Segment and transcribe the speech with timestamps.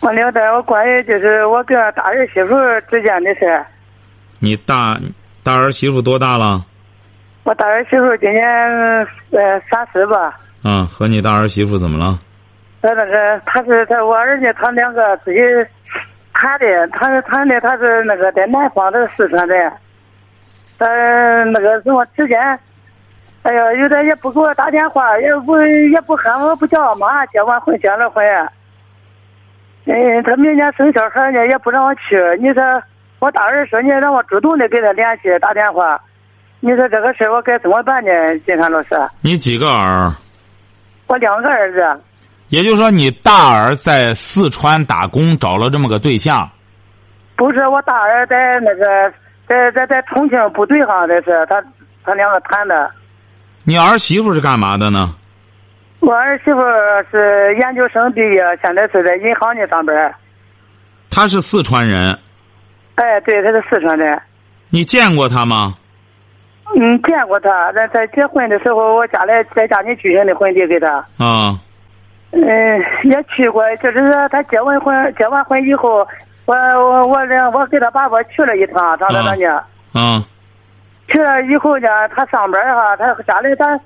[0.00, 2.54] 我聊点我关于就是我跟大儿媳妇
[2.90, 3.66] 之间的事儿。
[4.38, 4.98] 你大
[5.42, 6.64] 大儿媳妇多大了？
[7.44, 8.44] 我大儿媳妇今年
[9.30, 10.36] 呃三十吧。
[10.64, 12.18] 嗯，和你大儿媳妇怎么了？
[12.82, 15.38] 他那个他是他我儿子他两个自己
[16.32, 19.54] 谈的，他是谈的他是那个在南方的四川的，
[20.78, 20.86] 他
[21.44, 22.38] 那个什么之间，
[23.42, 25.58] 哎呀，有点也不给我打电话，也不
[25.90, 28.22] 也不喊我不叫我妈，结完婚结了婚。
[29.86, 32.20] 嗯，他明年生小孩呢，也不让我去。
[32.40, 32.62] 你说
[33.20, 35.98] 我大儿说你让我主动的给他联系打电话，
[36.60, 38.10] 你说这个事我该怎么办呢？
[38.44, 40.12] 金山老师，你几个儿？
[41.06, 42.02] 我两个儿子。
[42.48, 46.48] 也就是说，你大儿在四川打工，找了这么个对象。
[47.36, 49.12] 不是我大儿在那个
[49.46, 51.62] 在在在重庆部队上这是他
[52.04, 52.90] 他两个谈的。
[53.64, 55.14] 你儿媳妇是干嘛的呢？
[56.06, 56.60] 我儿媳妇
[57.10, 60.14] 是研究生毕业，现在是在银行里上班。
[61.10, 62.16] 她是四川人。
[62.94, 64.16] 哎，对，她是四川人。
[64.70, 65.74] 你见过她吗？
[66.76, 67.72] 嗯，见过她。
[67.72, 71.04] 在在结婚的时候，我家里在家里举行的婚礼给她。
[71.18, 71.58] 啊。
[72.30, 72.40] 嗯，
[73.02, 76.06] 也去过，就是说他结完婚，结完婚以后，
[76.44, 79.60] 我我我给他爸爸去了一趟，上他那呢。
[79.92, 80.22] 嗯。
[81.08, 83.76] 去了以后呢，他上班哈，他家里他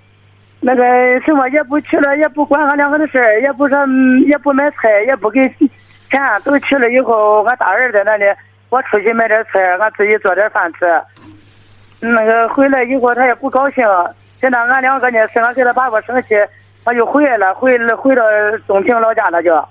[0.60, 0.84] 那个
[1.22, 3.78] 什么也不去了，也不管俺两个的事儿，也不说
[4.26, 5.40] 也不买菜，也不给
[6.10, 8.24] 钱，都去了以后，俺大儿在那里，
[8.68, 10.86] 我出去买点菜，俺自己做点饭吃。
[12.00, 13.84] 那个回来以后，他也不高兴，
[14.40, 16.34] 现在俺两个呢，是俺给他爸爸生气。
[16.82, 18.22] 他就回来了，回回到
[18.66, 19.62] 东平老家了，就。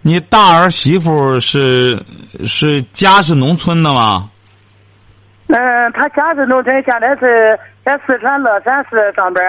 [0.00, 2.02] 你大儿媳妇是
[2.44, 4.30] 是家是农村的吗？
[5.48, 9.42] 嗯，他家是农村，现在是在四川乐山市上班。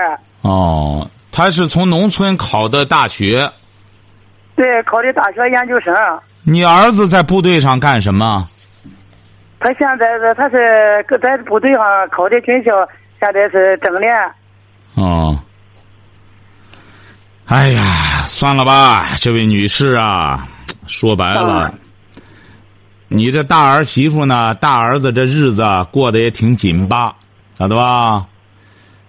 [0.47, 3.51] 哦，他是从农村考的大学。
[4.55, 5.91] 对，考的大学研究生。
[6.43, 8.45] 你儿子在部队上干什么？
[9.59, 12.71] 他现在是他是在部队上考的军校，
[13.19, 14.13] 现在是正连。
[14.93, 15.39] 哦。
[17.47, 17.83] 哎呀，
[18.27, 20.47] 算了吧，这位女士啊，
[20.85, 21.73] 说白了，
[23.07, 27.15] 你这大儿媳妇呢，大儿子这日子过得也挺紧巴，
[27.57, 28.25] 晓得吧？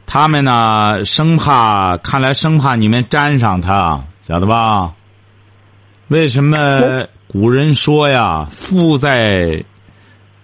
[0.07, 4.95] 他们呢，生怕，看来生怕你们沾上他，晓得吧？
[6.09, 9.65] 为什么古人说呀，富在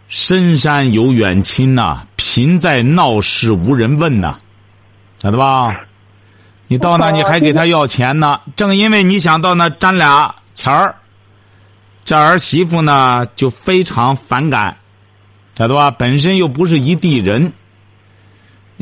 [0.09, 4.39] 深山有远亲呐，贫在闹市无人问呐，
[5.23, 5.81] 晓得吧？
[6.67, 8.41] 你到那你还给他要钱呢？
[8.57, 10.97] 正因为你想到那沾俩钱儿，
[12.05, 14.77] 这儿媳妇呢就非常反感，
[15.55, 15.93] 晓得吧？
[15.93, 17.53] 本身又不是一地人。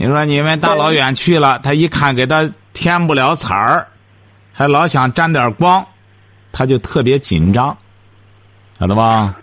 [0.00, 3.86] 你说你们大老远去了，他一看给他添不了彩儿，
[4.50, 5.86] 还老想沾点光，
[6.52, 7.76] 他就特别紧张，
[8.78, 9.36] 晓得吧？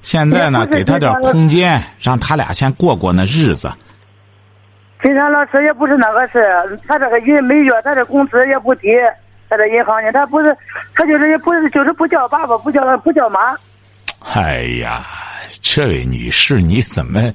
[0.00, 3.70] 现在呢，给他点空间，让他俩先过过那日子。
[5.02, 6.40] 金山老师也不是那个事，
[6.88, 8.88] 他这个月每月他的工资也不低，
[9.50, 10.56] 他这银行呢，他不是，
[10.94, 13.54] 他就是也不是，就是不叫爸爸，不叫不叫妈。
[14.34, 15.04] 哎呀，
[15.60, 17.30] 这位女士，你怎么？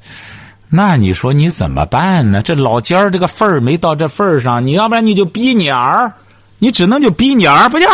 [0.70, 2.42] 那你说你怎么办呢？
[2.42, 6.12] 这老尖儿这个份儿没到这份儿上，你要不然你就逼你儿，
[6.58, 7.88] 你只能就逼你儿，不行，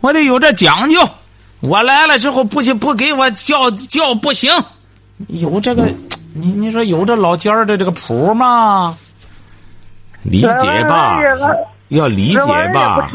[0.00, 1.00] 我得有这讲究。
[1.60, 4.50] 我来了之后不行，不给我叫叫不行，
[5.28, 5.88] 有这个，
[6.34, 8.96] 你你说有这老尖儿的这个谱吗？
[10.24, 11.20] 理解吧，
[11.88, 13.08] 要理解吧。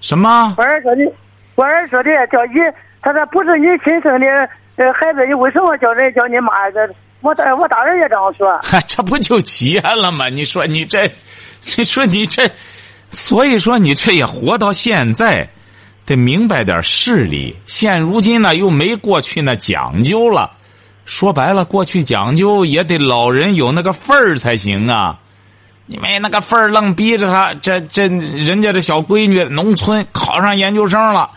[0.00, 0.54] 什么？
[0.56, 1.02] 我儿说的，
[1.54, 2.54] 我儿说的叫你，
[3.02, 4.26] 他说不是你亲生的
[4.94, 6.52] 孩子，你为什么叫人叫你妈？
[6.70, 6.80] 这
[7.20, 8.48] 我大我大人也这样说。
[8.86, 10.28] 这不就结了吗？
[10.28, 11.10] 你说你这，
[11.76, 12.50] 你说你这，
[13.10, 15.48] 所以说你这也活到现在，
[16.06, 17.56] 得明白点事理。
[17.66, 20.52] 现如今呢，又没过去那讲究了。
[21.04, 25.18] 说白了，过去讲究也得老人有那个份儿才行啊。
[25.86, 27.54] 你没那个份儿，愣逼着他。
[27.54, 31.30] 这这，人家这小闺女，农村考上研究生了，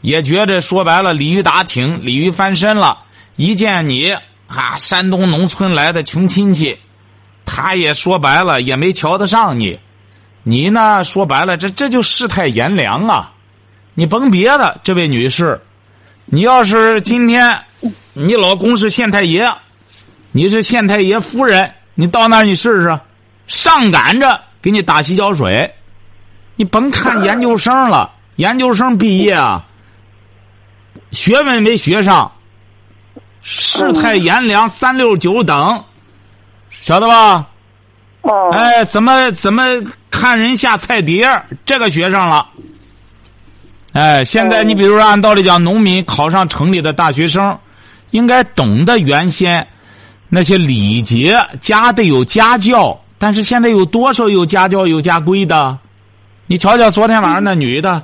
[0.00, 3.00] 也觉着说白了，鲤鱼打挺，鲤鱼翻身了。
[3.36, 4.16] 一见你，
[4.50, 6.76] 啊，山东农村来的穷亲戚，
[7.46, 9.78] 他也说白了，也没瞧得上你。
[10.42, 13.32] 你呢，说白了，这这就世态炎凉啊。
[13.94, 15.60] 你甭别的，这位女士，
[16.24, 17.62] 你要是今天
[18.12, 19.48] 你老公是县太爷，
[20.32, 23.00] 你是县太爷夫人，你到那儿你试试，
[23.46, 25.72] 上赶着给你打洗脚水，
[26.56, 29.64] 你甭看研究生了，研究生毕业啊，
[31.12, 32.32] 学问没学上，
[33.42, 35.84] 世态炎凉，三六九等，
[36.70, 37.46] 晓得吧？
[38.22, 39.64] 哦，哎，怎么怎么
[40.10, 42.46] 看人下菜碟儿这个学上了。
[43.92, 47.58] 哎，现在你比如说，按道理讲，农民考上城里的大学生，
[48.10, 49.66] 应该懂得原先
[50.28, 53.00] 那些礼节，家得有家教。
[53.18, 55.78] 但是现在有多少有家教有家规的？
[56.46, 58.02] 你瞧瞧昨天晚上那女的，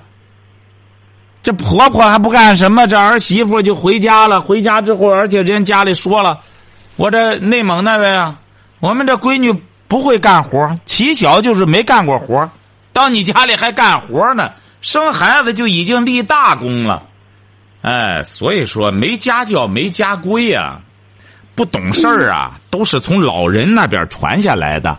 [1.46, 4.40] 这婆婆还不干什么，这儿媳妇就回家了。
[4.40, 6.40] 回家之后，而且人家里说了，
[6.96, 8.36] 我这内蒙那位啊，
[8.80, 9.54] 我们这闺女
[9.86, 12.50] 不会干活，起小就是没干过活，
[12.92, 14.50] 到你家里还干活呢。
[14.80, 17.04] 生孩子就已经立大功了，
[17.82, 20.80] 哎，所以说没家教没家规啊，
[21.54, 24.98] 不懂事儿啊，都是从老人那边传下来的。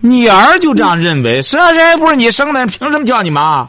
[0.00, 3.66] 你儿就这样认为，是啊，人不是你生的，凭什么叫你妈？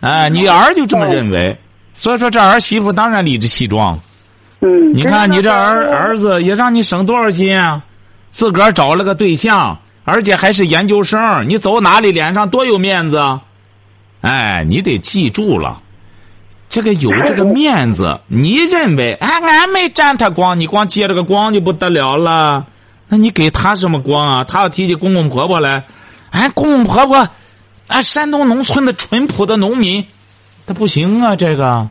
[0.00, 1.58] 哎，你儿就这么认为，
[1.94, 4.00] 所以说这儿媳妇当然理直气壮。
[4.60, 7.82] 嗯，你看你这儿儿子也让你省多少心啊？
[8.30, 13.42] 自个儿找了个对象，而且还是研究生，你走哪里脸上多有面子啊？
[14.20, 15.80] 哎，你得记住了，
[16.68, 22.66] 这个有这个面子，你认为哎，俺没沾他光，你光借这个光就不得了了。
[23.08, 24.44] 那你给他什么光啊？
[24.44, 25.84] 他要提起公公婆婆来，
[26.30, 27.28] 哎，公公婆婆，
[27.90, 30.06] 哎，山东农村的淳朴的农民，
[30.64, 31.88] 他不行啊，这个，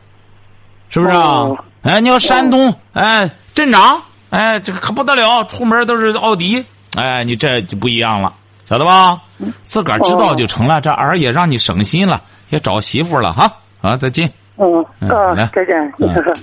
[0.88, 1.20] 是不是啊？
[1.20, 6.64] 哦哎，你要山东，哎，镇长，哎，这个可不得了，出门都是奥迪，
[6.96, 8.32] 哎，你这就不一样了，
[8.66, 9.20] 晓得吧？
[9.62, 13.52] 自个儿知道就成了，这儿也让你省心了，也找媳妇了哈。
[13.82, 14.30] 啊，再见。
[14.56, 15.74] 嗯嗯啊来，再见。
[15.98, 16.34] 嗯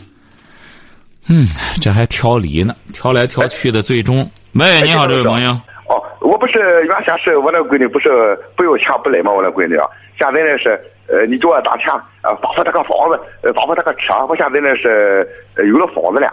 [1.30, 1.48] 嗯，
[1.82, 5.60] 这还挑理呢，挑来挑去的，最终，喂，你好，这位朋友。
[5.88, 9.88] 哦，我不是原先是我那闺女不是不要钱不来吗，我那闺女啊，
[10.20, 11.88] 现在呢是呃，你给我打钱
[12.24, 16.28] 呃，发发这个房子，呃，发发这个车，我现在呢是呃有了房子了。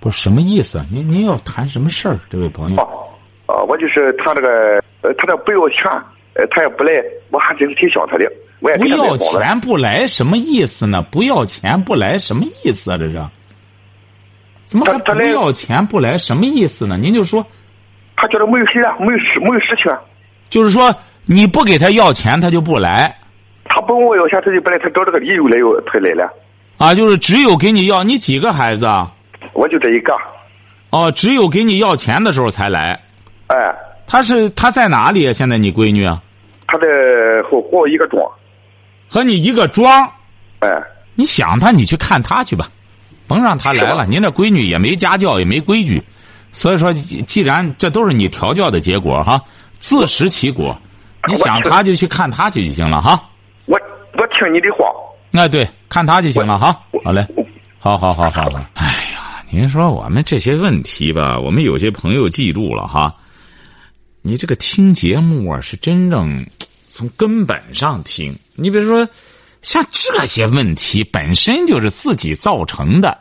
[0.00, 0.80] 不是什么意思？
[0.90, 2.80] 您您要谈什么事儿，这位朋友？
[2.80, 3.08] 哦，
[3.48, 5.84] 呃，我就是他这个呃，他这不要钱，
[6.34, 6.92] 呃，他也不来，
[7.30, 8.24] 我还真是挺想他的，
[8.60, 9.14] 我也不要。
[9.18, 11.02] 钱不来，什么意思呢？
[11.02, 12.96] 不要钱不来，什么意思啊？
[12.96, 13.20] 这是？
[14.64, 16.16] 怎么还不要钱不来？
[16.18, 16.96] 什么意思呢？
[16.96, 17.46] 您就说，
[18.20, 19.98] 他觉得没有事啊，没有事，没有事情啊。
[20.50, 20.94] 就是说
[21.24, 23.16] 你不给他要钱，他就不来
[23.64, 26.28] 他不问我要钱，他就不来，他找这个理由来要他来了。
[26.78, 26.94] 啊？
[26.94, 29.12] 就是只有给你要，你几个孩子啊？
[29.52, 30.12] 我就这一个，
[30.90, 32.98] 哦，只有给你要钱的时候才来。
[33.48, 33.56] 哎，
[34.06, 35.32] 他是他在哪里啊？
[35.32, 36.20] 现在你闺女啊，
[36.66, 36.86] 他在
[37.44, 38.22] 和和我一个庄，
[39.08, 40.04] 和你一个庄。
[40.60, 40.68] 哎，
[41.14, 42.66] 你想他，你去看他去吧，
[43.26, 44.06] 甭让他来了。
[44.06, 46.02] 您这闺女也没家教，也没规矩，
[46.58, 49.40] 所以说，既既然这都是你调教的结果哈，
[49.78, 50.76] 自食其果。
[51.28, 53.30] 你想他就去看他去就行了哈。
[53.66, 53.78] 我
[54.14, 54.84] 我听你的话，
[55.30, 56.76] 那对，看他就行了哈。
[57.04, 57.24] 好嘞，
[57.78, 58.60] 好好好好好。
[58.74, 63.14] 哎呀，您说我们这些问题吧，我们有些朋友记住了哈。
[64.22, 66.44] 你这个听节目啊，是真正
[66.88, 68.36] 从根本上听。
[68.56, 69.08] 你比如说，
[69.62, 73.16] 像这些问题本身就是自己造成的。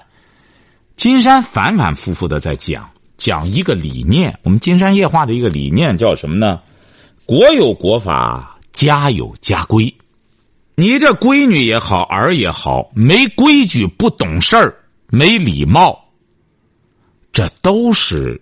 [0.95, 6.61] 金山反反复复的在讲讲一个理念，我们金山夜话的一个理念叫什么呢？
[7.25, 9.93] 国有国法，家有家规。
[10.75, 14.77] 你这闺女也好，儿也好，没规矩、不懂事儿、
[15.09, 15.99] 没礼貌，
[17.33, 18.39] 这都是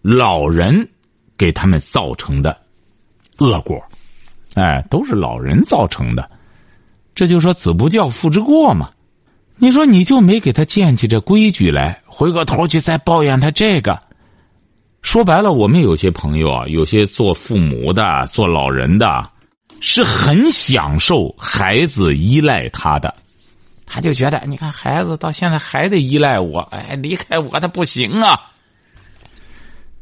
[0.00, 0.88] 老人
[1.36, 2.58] 给他们造成的
[3.36, 3.78] 恶果，
[4.54, 6.30] 哎，都是老人造成的。
[7.14, 8.90] 这就说子不教，父之过嘛。
[9.58, 13.98] 你说你就没给他建起这规矩来，回过头去再抱怨他这个。
[15.00, 19.30] 说白了，我们有些朋友啊，有些做父母的、做老人的，
[19.80, 23.14] 是很享受孩子依赖他的，
[23.86, 28.38] 他就觉得，你看孩子到现在还得依赖我，哎，离开我他不行啊。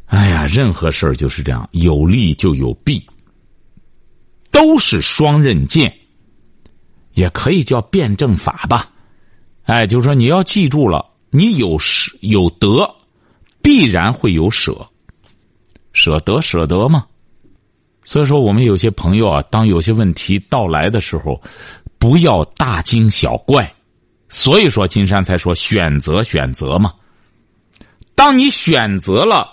[0.07, 3.07] 哎呀，任何事儿就是这样，有利就有弊，
[4.51, 5.95] 都是双刃剑，
[7.13, 8.89] 也可以叫辩证法吧。
[9.65, 12.95] 哎，就是说你要记住了，你有舍有得，
[13.63, 14.87] 必然会有舍，
[15.93, 17.05] 舍得舍得嘛。
[18.03, 21.41] 所以说，我们有些朋友啊，当有些问题到来的时候，
[21.99, 23.73] 不要大惊小怪。
[24.29, 26.93] 所以说，金山才说选择选择嘛。
[28.15, 29.49] 当你选择了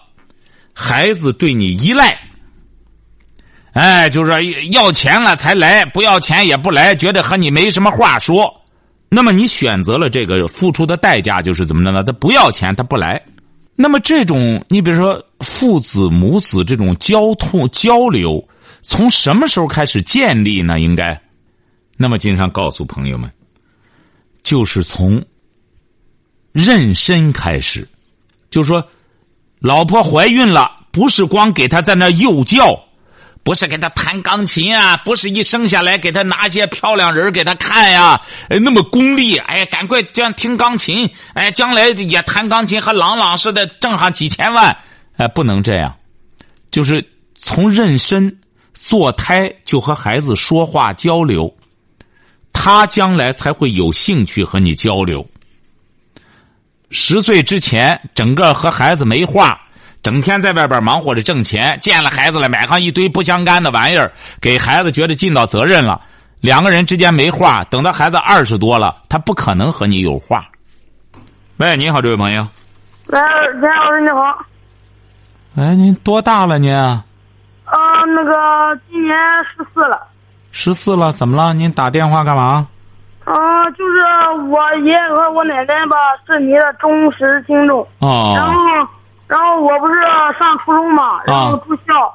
[0.73, 2.19] 孩子对你依赖，
[3.71, 4.41] 哎，就是说
[4.71, 8.60] 要钱了才来，不要钱也不来，觉得和你没什么话说，
[9.13, 12.01] 那么你选择了这个，付出的代价就是怎么着呢？
[12.01, 13.21] 他不要钱，他不来。
[13.75, 18.41] 那么这种，你比如说父子母子这种交通交流，
[18.81, 20.79] 从什么时候开始建立呢？
[20.79, 21.21] 应该，
[21.97, 23.29] 那么经常告诉朋友们，
[24.43, 25.21] 就是从
[26.53, 27.85] 妊娠开始，
[28.49, 28.81] 就是说，
[29.59, 32.81] 老婆怀孕了，不是光给他在那幼教。
[33.43, 44.77] 不是给他弹钢琴啊，不是一生下来给他拿些漂亮人给他看呀，那么功利，哎，赶快这样听钢琴，哎，将来也弹钢琴，和朗朗似的挣上几千万，
[45.17, 45.95] 哎，不能这样，
[46.69, 47.03] 就是
[47.35, 48.35] 从妊娠、
[48.73, 51.51] 坐胎就和孩子说话交流，
[52.53, 55.27] 他将来才会有兴趣和你交流。
[56.91, 59.59] 十岁之前，整个和孩子没话。
[60.03, 66.01] 整天在外边忙活着挣钱，见了孩子了，买上一堆不相干的玩意儿，给孩子觉得尽到责任了。
[66.39, 70.47] 两个人之间没话，等到孩子二十多了，他不可能和你有话。
[71.57, 72.47] 喂，你好，这位朋友。
[73.07, 73.19] 喂，
[73.59, 74.45] 田老师你好。
[75.55, 76.73] 哎，您多大了您？
[76.75, 76.97] 啊，
[78.15, 79.15] 那个今年
[79.55, 80.01] 十四了。
[80.51, 81.53] 十四了，怎么了？
[81.53, 82.67] 您打电话干嘛？
[83.23, 87.87] 啊，就是我爷爷和我奶奶吧，是你的忠实听众。
[87.99, 88.33] 哦。
[88.35, 88.57] 然后。
[89.31, 89.93] 然后我不是
[90.37, 92.13] 上初中嘛，然后住校，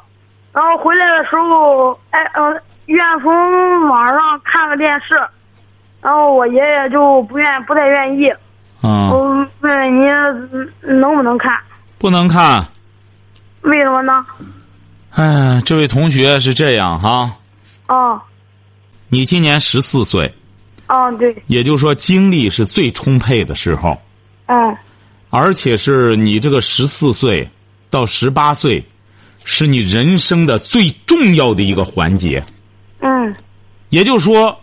[0.52, 5.14] 然后回来的时候，哎，嗯，愿从网上看个电视，
[6.02, 8.30] 然后我爷爷就不愿不太愿意，
[8.82, 10.04] 嗯，我问问你
[10.82, 11.58] 能不能看？
[11.96, 12.62] 不能看。
[13.62, 14.26] 为什么呢？
[15.12, 17.30] 哎，这位同学是这样哈。
[17.88, 18.20] 哦。
[19.08, 20.35] 你今年十四岁。
[20.87, 21.42] 哦，对。
[21.46, 23.96] 也就是说，精力是最充沛的时候。
[24.44, 24.76] 嗯。
[25.38, 27.50] 而且是你这个十四岁
[27.90, 28.82] 到十八岁，
[29.44, 32.42] 是你人生的最重要的一个环节。
[33.00, 33.34] 嗯，
[33.90, 34.58] 也就是说，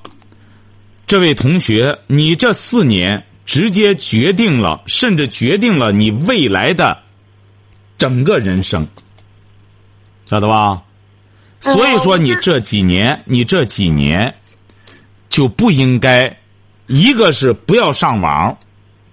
[1.06, 7.04] 这位同学，你这四年直接决定了，甚至决定了你未来的
[8.00, 8.88] 整个人生，
[10.28, 10.82] 晓得吧？
[11.60, 14.34] 所以说，你这几年，你这几年
[15.30, 16.40] 就不应该，
[16.88, 18.58] 一个是不要上网，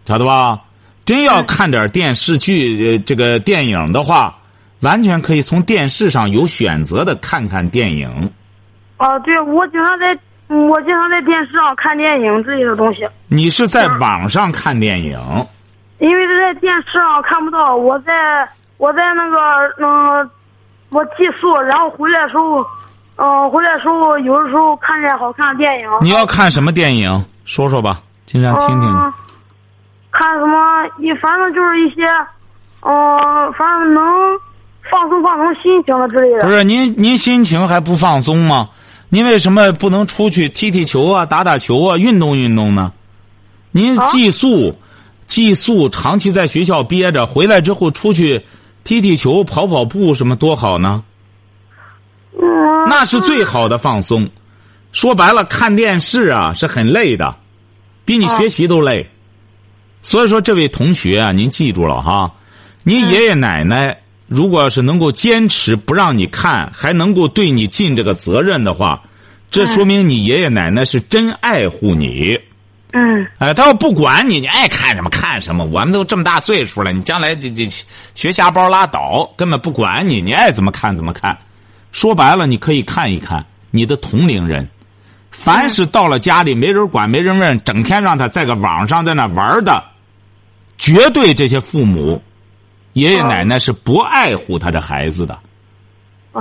[0.06, 0.62] 晓得吧？
[1.10, 4.32] 真要看点电视剧、呃这个电影的话，
[4.82, 8.08] 完全可以从电视上有选择的看看电影。
[8.96, 13.02] 哦，对，我经常在，我经常在电视上看电影之类的东西。
[13.26, 15.18] 你是在网上看电影？
[15.98, 18.12] 因为在电视上看不到，我在
[18.78, 19.36] 我在那个
[19.84, 20.30] 嗯，
[20.90, 22.64] 我寄宿，然后回来的时候，
[23.16, 25.88] 嗯，回来的时候有的时候看见好看的电影。
[26.02, 27.24] 你要看什么电影？
[27.44, 29.12] 说说吧，经常听听。
[30.10, 30.86] 看什么？
[30.98, 32.04] 一反正就是一些，
[32.82, 34.04] 嗯，反正能
[34.90, 36.40] 放松放松心情的之类的。
[36.40, 38.70] 不是您，您心情还不放松吗？
[39.08, 42.92] 您为什么不能出去踢踢球啊、打打球啊、运动运动呢？
[43.72, 44.76] 您寄宿，
[45.26, 48.44] 寄宿长期在学校憋着，回来之后出去
[48.82, 51.04] 踢踢球、跑跑步，什么多好呢？
[52.34, 52.88] 嗯。
[52.88, 54.28] 那是最好的放松。
[54.92, 57.36] 说白了，看电视啊是很累的，
[58.04, 59.08] 比你学习都累。
[60.02, 62.32] 所以说，这位同学啊，您记住了哈，
[62.82, 69.02] 您爷爷奶奶如果要是能够坚持不让你看，还能够对你尽这个责任的话，
[69.50, 72.38] 这说明你爷爷奶奶是真爱护你。
[72.92, 73.26] 嗯。
[73.38, 77.66] 哎，他要不管你，你爱看什么看什么，我们都这么大岁数了，你将来这这
[78.14, 81.36] 学瞎包拉倒，根本不管你，你爱怎么看怎么看。
[81.92, 84.68] 说白了，你可以看一看你的同龄人，
[85.30, 89.84] 凡是到了家里没人管没人问，整天让他在个网上在那玩的。
[90.76, 92.22] 绝对，这些父母、
[92.94, 95.38] 爷爷奶奶是不爱护他的孩子的，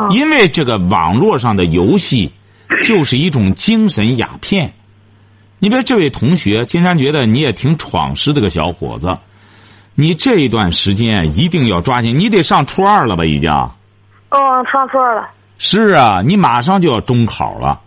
[0.09, 2.31] 因为这个网络上的游戏
[2.83, 4.73] 就是一种精神鸦片。
[5.59, 9.17] 你比如这位同学，金山觉得你也挺闯实的个小伙子，
[9.93, 13.25] 你这一段时间一定要抓紧，你得上初二了吧？
[13.25, 13.51] 已经。
[13.51, 14.39] 哦，
[14.71, 15.29] 上初二了。
[15.57, 17.81] 是啊，你马上就要中考了。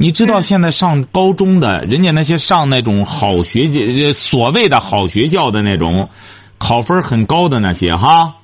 [0.00, 6.08] 你知道现在上高中的人家那些上那种好学校，所谓的好学校的那种，
[6.56, 8.36] 考分很高的那些哈，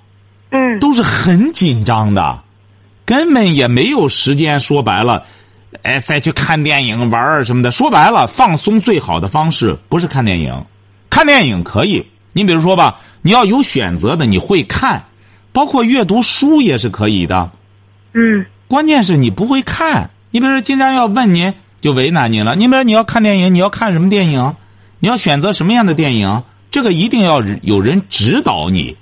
[0.51, 2.43] 嗯，都是很紧张的，
[3.07, 4.61] 根本也没有时间。
[4.61, 5.25] 说白了，
[5.81, 7.71] 哎，再去看电影、玩儿什么的。
[7.71, 10.53] 说白了，放松最好的方式不是看电影，
[11.09, 12.07] 看电影可以。
[12.35, 15.03] 你比如说吧，你要有选择的，你会看，
[15.53, 17.51] 包括阅读书也是可以的。
[18.13, 20.11] 嗯，关键是你不会看。
[20.31, 22.55] 你比如说，金山要问您，就为难您了。
[22.57, 24.55] 你比如说，你要看电影，你要看什么电影？
[24.99, 26.43] 你要选择什么样的电影？
[26.71, 28.97] 这个一定要有人指导你，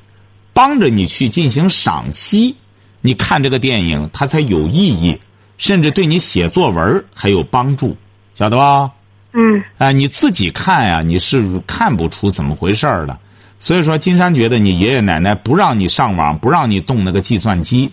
[0.52, 2.56] 帮着你去进行赏析。
[3.00, 5.18] 你看这个电影，它才有意义，
[5.58, 7.96] 甚至对你写作文还有帮助，
[8.34, 8.90] 晓得吧？
[9.32, 13.18] 嗯啊、你自己看呀，你是看不出怎么回事儿的。
[13.58, 17.90] 所以说，金山觉得你爷爷奶奶不让你上网，不让你动那个计算机，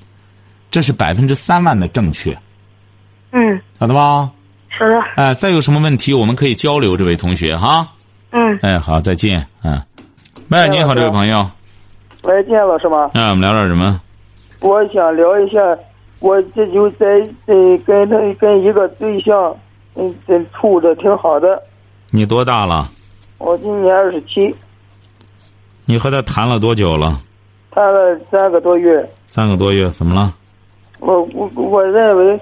[0.69, 2.37] 这是百分之三万的正确，
[3.31, 4.29] 嗯，晓得吧？
[4.69, 7.87] 是的，哎、再有什么问题我们可以交流，这位同学哈。
[8.31, 9.45] 嗯，哎，好，再见。
[9.63, 9.81] 嗯，
[10.49, 11.49] 喂，你好，这位朋友。
[12.23, 13.09] 喂，金山老师吗？
[13.13, 13.99] 哎，我们聊点什么？
[14.61, 15.59] 我想聊一下，
[16.19, 17.05] 我这就在
[17.45, 17.53] 在
[17.85, 19.55] 跟他跟一个对象，
[19.95, 21.61] 嗯，这处的挺好的。
[22.11, 22.89] 你多大了？
[23.37, 24.53] 我今年二十七，
[25.85, 27.21] 你和他谈了多久了？
[27.71, 29.09] 谈了三个多月。
[29.27, 30.33] 三个多月，怎么了？
[30.99, 32.39] 我我我认为，呃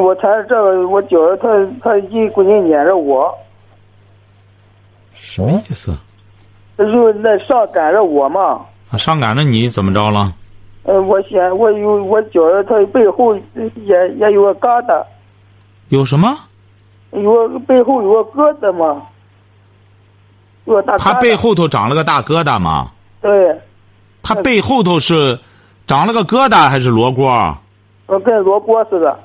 [0.00, 1.48] 我谈这个，我觉得他
[1.82, 3.32] 他一股劲撵着我，
[5.14, 5.94] 什么意思？
[6.76, 8.60] 他就那上赶着我嘛。
[8.90, 10.32] 啊，上赶着你怎么着了？
[10.84, 15.04] 呃，我想我有我觉得他背后也也有个疙瘩，
[15.90, 16.36] 有什么？
[17.12, 19.02] 有个背后有个疙瘩嘛，
[20.64, 21.02] 有个大疙瘩。
[21.04, 22.90] 他背后头长了个大疙瘩嘛？
[23.20, 23.60] 对，
[24.22, 25.38] 他背后头是
[25.86, 27.30] 长了个疙瘩还是罗锅？
[28.06, 29.18] 呃，跟罗锅似的。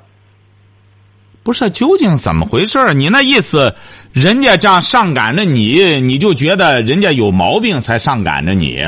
[1.47, 3.73] 不是，究竟怎么回事儿你那意思，
[4.11, 8.81] 人家这样上赶着你，你就觉得人家有毛病才上赶着你？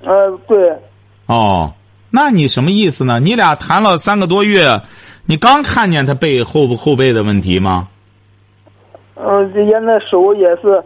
[0.00, 0.56] 呃，对，
[1.26, 1.74] 哦，
[2.08, 3.20] 那你什么意思呢？
[3.20, 4.80] 你俩谈了三个多月，
[5.26, 7.86] 你刚看见他背后后背的问题吗？
[9.16, 10.82] 嗯、人家那手也是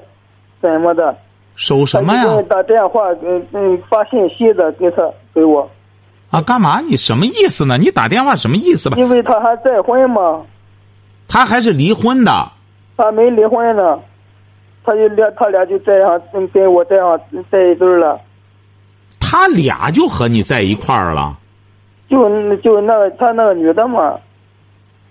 [0.60, 1.16] 怎么的？
[1.54, 2.24] 手什么呀？
[2.48, 5.70] 打电话，嗯嗯，发信息的给他给我，
[6.30, 6.80] 啊，干嘛？
[6.80, 7.78] 你什么意思呢？
[7.78, 8.96] 你打电话什么意思吧？
[8.98, 10.42] 因为他还再婚嘛，
[11.28, 12.50] 他还是离婚的。
[12.96, 14.00] 他没离婚呢，
[14.84, 17.20] 他就俩他俩就这样嗯跟我这样
[17.50, 18.18] 在一堆儿了，
[19.20, 21.38] 他俩就和你在一块儿了。
[22.08, 24.18] 就就那个他那个女的嘛，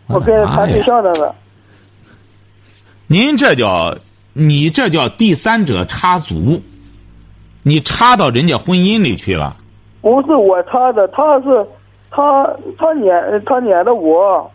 [0.08, 1.34] 我跟他谈对象那个，
[3.06, 3.96] 您这叫
[4.34, 6.60] 你这叫第三者插足，
[7.64, 9.56] 你插到人家婚姻里去了。
[10.02, 11.66] 不是我插的，他是
[12.10, 12.44] 他
[12.78, 14.52] 他撵他撵的我，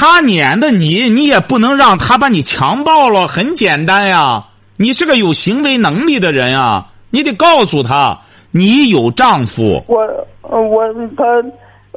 [0.00, 3.28] 他撵的你，你也不能让他把你强暴了。
[3.28, 4.46] 很简单呀，
[4.78, 8.18] 你是个有行为能力的人啊，你得告诉他，
[8.50, 9.84] 你有丈夫。
[9.88, 10.00] 我
[10.40, 10.82] 呃我
[11.18, 11.22] 他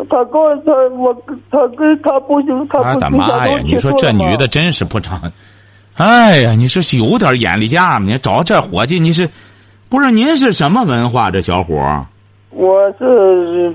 [0.09, 1.13] 他告他我
[1.49, 3.57] 他跟他不行，他我不行，的妈呀！
[3.63, 5.31] 你说这女的真是不长。
[5.95, 7.99] 哎呀，你说是有点眼力见吗？
[7.99, 9.29] 你找这伙计，你是
[9.87, 11.31] 不是您是什么文化？
[11.31, 12.05] 这小伙儿
[12.49, 13.73] 我是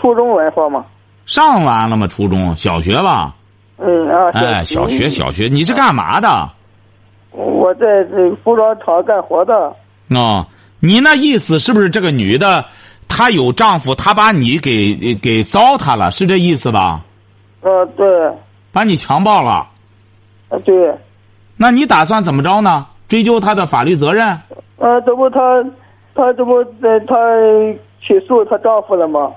[0.00, 0.84] 初中文化嘛，
[1.26, 2.08] 上完了吗？
[2.08, 3.36] 初中小学吧？
[3.84, 6.48] 嗯啊，哎，小学小学，你是干嘛的？
[7.32, 9.74] 我在这服装厂干活的，
[10.10, 10.46] 哦，
[10.80, 12.64] 你那意思是不是这个女的，
[13.08, 17.00] 她有丈夫，她把你给给糟蹋了，是这意思吧？
[17.62, 18.06] 呃对，
[18.72, 19.68] 把你强暴了，
[20.48, 20.94] 啊对，
[21.56, 22.86] 那你打算怎么着呢？
[23.08, 24.38] 追究她的法律责任？
[24.78, 25.40] 呃这不她，
[26.14, 27.14] 她这不呃他
[28.06, 29.30] 起诉她丈夫了吗？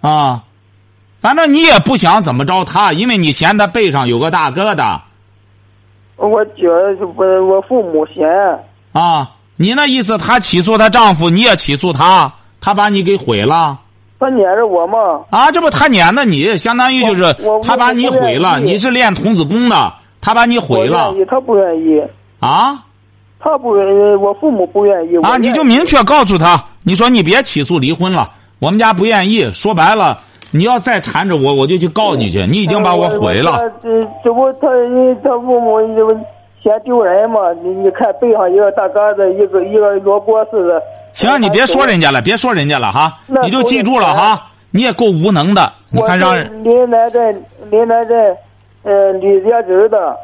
[0.00, 0.42] 啊，
[1.20, 5.00] 反正你也不想怎么着他，因为你嫌他背上有个大疙瘩
[6.16, 8.26] 我觉得我我父母嫌，
[8.92, 9.30] 啊。
[9.56, 13.78] 你那意思，她起诉她丈夫，你也起诉她，她把你给毁了
[14.18, 15.50] 她撵着我嘛，啊？
[15.52, 18.58] 这不她撵的你，相当于就是她把你毁了。
[18.58, 22.02] 你是练童子功的，她把你毁了愿意，他不愿意，
[22.38, 22.82] 啊。
[23.38, 25.18] 她不愿意，我父母不愿意。
[25.18, 28.30] 我啊，你就明确告诉她，你说你别起诉离婚了，
[28.60, 29.52] 我们家不愿意。
[29.52, 32.44] 说白了，你要再缠着我，我就去告你去。
[32.46, 33.52] 你已经把我毁了。
[33.52, 34.68] 呃这这不他
[35.22, 35.78] 他父母
[36.62, 37.52] 嫌丢人嘛？
[37.62, 40.82] 你你看背上一个大疙瘩，一个一个萝卜似的。
[41.12, 44.46] 行，你别说人家了，别说人家了哈，你就记住了哈。
[44.72, 48.36] 你也够无能的，你看让人临南镇临南镇
[48.82, 50.16] 呃李家侄的，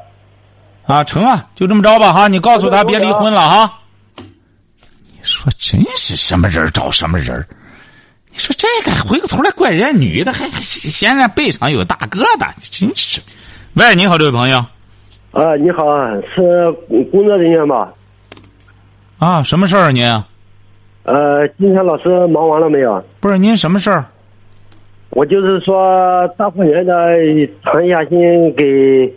[0.86, 2.28] 啊成啊，就这么着吧哈。
[2.28, 3.72] 你告诉他别离婚了哈。
[4.16, 7.46] 你说真是什么人找什么人儿
[8.36, 13.18] 你说这个回过头来怪人家女的，还还嫌人家背上有大疙瘩，真是。
[13.72, 14.58] 喂，你好，这位朋友
[15.32, 15.82] 啊，你好，
[16.34, 16.70] 是
[17.10, 17.94] 工作人员吧？
[19.18, 20.06] 啊，什么事儿啊您？
[21.04, 23.02] 呃，金山老师忙完了没有？
[23.20, 24.04] 不是您什么事儿？
[25.08, 26.92] 我就是说大过年的
[27.62, 29.10] 谈一下心给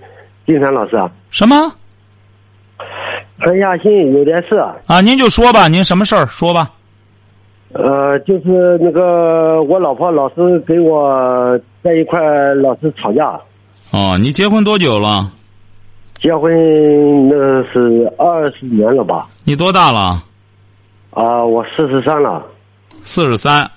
[0.45, 1.73] 金山老师啊，什么
[3.39, 4.55] 谈一下心有点事，
[4.85, 5.01] 啊？
[5.01, 6.71] 您就说吧，您什么事儿说吧。
[7.71, 12.19] 呃，就是那个我老婆老是给我在一块
[12.55, 13.39] 老是吵架，
[13.91, 15.31] 哦，你结婚多久了？
[16.15, 16.51] 结婚
[17.29, 17.35] 那
[17.71, 19.27] 是二十年了吧？
[19.45, 20.23] 你多大了？
[21.11, 22.43] 啊，我四十三了，
[23.01, 23.69] 四十三，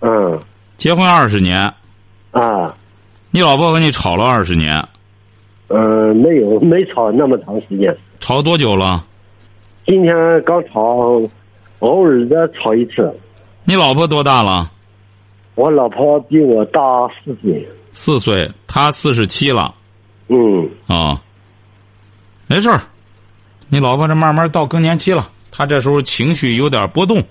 [0.00, 0.38] 嗯，
[0.76, 1.58] 结婚二十年，
[2.30, 2.74] 啊，
[3.30, 4.86] 你老婆和你吵了二十年，
[5.68, 7.96] 嗯，没有，没吵那么长时间。
[8.20, 9.04] 吵多久了？
[9.86, 10.14] 今天
[10.44, 11.20] 刚吵，
[11.82, 13.12] 偶尔的吵一次。
[13.64, 14.70] 你老婆多大了？
[15.56, 17.68] 我老婆比我大四岁。
[17.92, 19.74] 四岁，她四十七了。
[20.28, 20.68] 嗯。
[20.86, 21.20] 啊。
[22.46, 22.80] 没事儿，
[23.68, 27.22] 你老婆这慢慢到更年期了，她这时候情绪有点波动，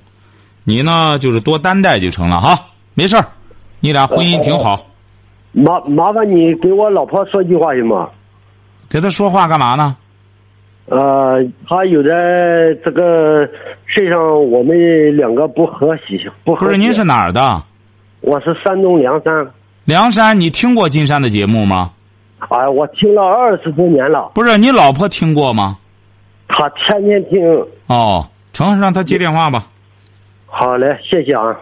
[0.65, 2.67] 你呢就是多担待就成了哈。
[2.93, 3.25] 没事儿，
[3.79, 4.85] 你俩婚姻挺好。
[5.53, 8.09] 麻麻烦你给我老婆说句话行吗？
[8.89, 9.95] 给她说话干嘛呢？
[10.87, 13.45] 呃，他有的这个
[13.85, 17.63] 事上我们两个不和谐，不和不是您是哪儿的？
[18.21, 19.51] 我是山东梁山。
[19.85, 21.91] 梁山，你听过金山的节目吗？
[22.39, 24.31] 哎，我听了二十多年了。
[24.35, 25.77] 不是，你老婆听过吗？
[26.47, 27.39] 她天天听。
[27.87, 29.63] 哦，成，让她接电话吧。
[30.47, 31.57] 好嘞，谢谢啊。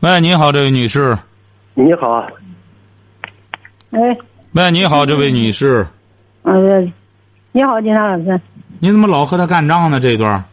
[0.00, 1.16] 喂，你好，这位女士。
[1.74, 2.26] 你好。
[3.90, 4.00] 哎。
[4.52, 5.86] 喂，你好，这位女士。
[6.42, 6.92] 嗯，
[7.52, 8.40] 你好，金山老师。
[8.78, 9.98] 你怎么老和他干仗呢？
[9.98, 10.44] 这一段。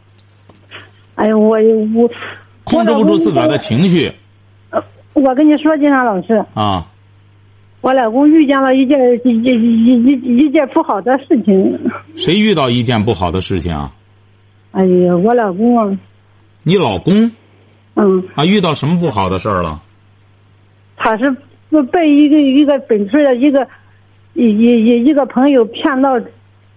[1.15, 1.57] 哎呦，我
[1.95, 2.09] 我
[2.63, 4.11] 控制不住自个儿的情绪。
[4.71, 4.83] 呃，
[5.13, 6.43] 我跟你说，金山老师。
[6.55, 6.87] 啊。
[7.81, 11.79] 我老公遇见了一件一一一一件不好的事情。
[12.15, 13.93] 谁遇到一件不好的事情啊？
[14.71, 15.97] 哎呀，我老公啊。
[16.63, 17.31] 你老公？
[17.93, 18.23] 嗯。
[18.33, 19.83] 啊，遇到什么不好的事儿了？
[20.97, 21.29] 他是
[21.91, 23.67] 被一个一个本村的一个
[24.33, 26.19] 一一一一个朋友骗到，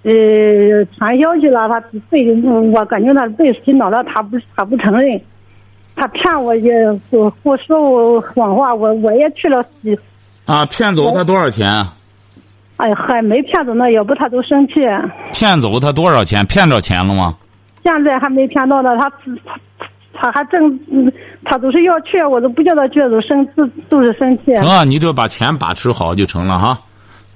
[0.03, 1.69] 呃，传销去了。
[1.69, 5.21] 他被我感觉他被洗脑了，他不他不承认，
[5.95, 6.73] 他骗我也
[7.11, 9.99] 我我说我谎话，我我也去了洗。
[10.47, 10.65] 啊！
[10.67, 11.69] 骗走他多少钱？
[12.79, 14.75] 哎，还没骗走呢，要不他都生气。
[15.33, 16.45] 骗走他多少钱？
[16.47, 17.37] 骗着钱了吗？
[17.83, 19.61] 现在还没骗到呢，他他
[20.15, 20.81] 他还正，
[21.45, 24.55] 他都是要去，我都不叫他去，都生都都是生气。
[24.55, 26.79] 啊，你就把钱把持好就成了哈。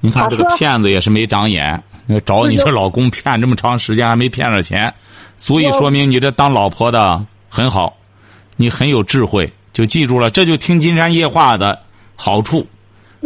[0.01, 1.83] 你看这个骗子也是没长眼，
[2.25, 4.95] 找你这老公骗这么长时间还没骗着钱，
[5.37, 7.95] 足以说明你这当老婆的很好，
[8.57, 9.53] 你很有智慧。
[9.73, 11.81] 就记住了，这就听金山夜话的
[12.15, 12.65] 好处。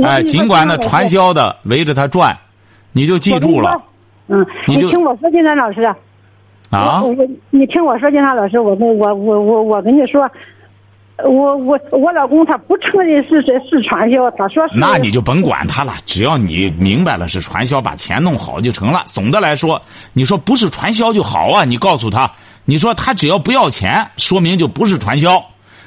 [0.03, 2.39] 哎，尽管那传销的围着他转，
[2.93, 3.83] 你就记住了。
[4.29, 5.83] 嗯，你听我说，金山老师。
[6.71, 7.03] 啊。
[7.03, 7.15] 我
[7.51, 10.27] 你听我说，金山老师，我跟我我我我跟你说，
[11.25, 14.79] 我我我老公他不承认是是是传销，他说是。
[14.79, 19.03] 那你就甭管他了，只要你明白了是传销，把钱弄好就成了。
[19.07, 21.65] 总的来说，你说不是传销就好啊。
[21.65, 22.31] 你告诉他，
[22.65, 25.39] 你说他只要不要钱，说明就不是传销；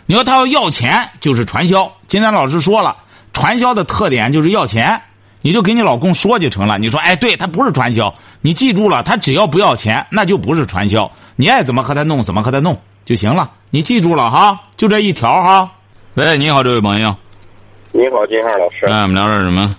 [0.05, 1.91] 你说他要要钱，就是传销。
[2.07, 2.97] 金山老师说了。
[3.33, 5.01] 传销的特点就是要钱，
[5.41, 6.77] 你就给你老公说就成了。
[6.77, 11.09] 你说，哎，对他不是传销，你记住了，他只要不要钱，那就不是传销。
[11.37, 12.77] 你爱怎么和他弄，怎么和他弄
[13.11, 13.51] 就行了。
[13.71, 15.69] 你记住了哈，就这一条哈。
[16.13, 17.13] 喂，你好，这位朋友。
[17.91, 18.85] 你好，金汉老师。
[18.85, 19.75] 哎，我们聊点什么？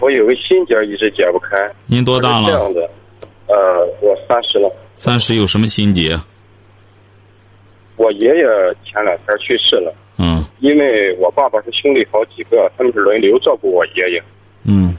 [0.00, 1.56] 我有个心结一直解不开。
[1.86, 2.46] 您多大了？
[2.46, 2.88] 这样的，
[3.48, 4.72] 呃，我三十了。
[4.94, 6.16] 三十有什么心结？
[7.96, 8.44] 我爷爷
[8.84, 9.92] 前两天去世了。
[10.18, 14.22] 嗯，因为我爸爸是兄弟好几个，他们是轮流照顾我爷爷。
[14.62, 14.96] 嗯，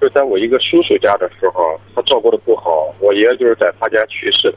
[0.00, 4.56] 就在我一个叔叔家的时候，他照顾的不好，我爷爷就是在他家去世的。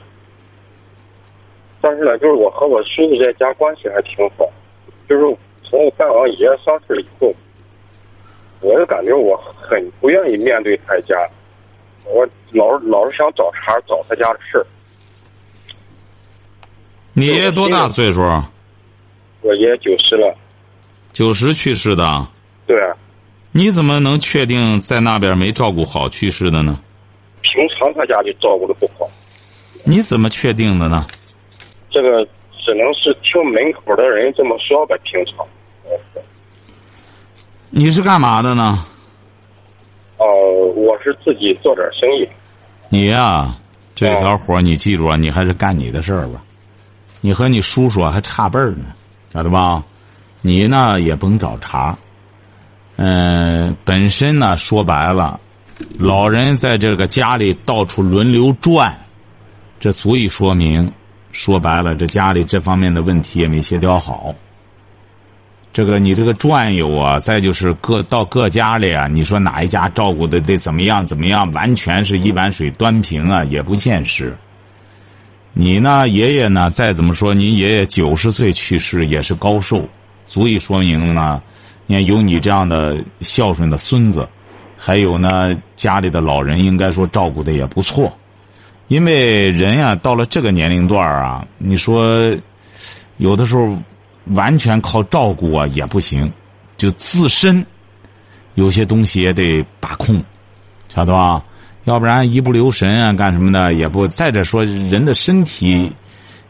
[1.81, 4.49] 但是呢，就是我和我叔叔在家关系还挺好，
[5.07, 7.33] 就是从我办完爷爷丧事以后，
[8.61, 11.15] 我就感觉我很不愿意面对他家，
[12.05, 14.65] 我老是老是想找茬找他家的事儿。
[17.13, 18.21] 你爷爷多大岁数？
[19.41, 20.35] 我爷爷九十了，
[21.13, 22.27] 九十去世的。
[22.65, 22.75] 对。
[23.51, 26.79] 你怎么能确定在那边没照顾好去世的呢？
[27.41, 29.09] 平常他家就照顾的不好。
[29.83, 31.07] 你怎么确定的呢？
[31.97, 32.23] 这个
[32.63, 34.95] 只能是听门口的人这么说吧。
[35.03, 35.43] 平常。
[37.71, 38.85] 你是干嘛的呢？
[40.19, 40.27] 哦，
[40.75, 42.29] 我是自己做点生意。
[42.89, 43.55] 你呀，
[43.95, 46.43] 这条活你记住啊，你还是干你的事儿吧。
[47.19, 48.85] 你和你叔叔还差辈儿呢。
[49.33, 49.83] 晓得吧？
[50.41, 51.97] 你呢也甭找茬。
[52.97, 55.39] 嗯，本身呢说白了，
[55.97, 58.95] 老人在这个家里到处轮流转，
[59.79, 60.91] 这足以说明，
[61.37, 64.33] 说白了，这家里这方面的问题也没协调好。
[65.71, 74.35] 这个你这个转悠啊，再就是各到各家里啊，你说哪一家照顾的得怎么样怎么样，完全是一碗水端平啊，也不现实。
[75.53, 76.71] 你呢，爷爷呢？
[76.71, 79.87] 再怎么说，您爷爷九十岁去世也是高寿，
[80.25, 81.39] 足以说明呢。
[81.85, 84.27] 你看，有你这样的孝顺的孙子，
[84.75, 88.11] 还有呢，家里的老人应该说照顾的也不错。
[88.87, 92.13] 因为人呀，到了这个年龄段啊，你说
[93.17, 93.77] 有的时候
[94.35, 96.31] 完全靠照顾啊也不行，
[96.77, 97.65] 就自身
[98.55, 100.23] 有些东西也得把控。
[100.87, 101.43] 晓得吧？
[101.83, 104.07] 要不然一不留神啊，干什么的也不。
[104.07, 105.91] 再者说，人的身体